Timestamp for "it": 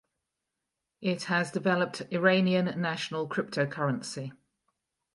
1.01-1.25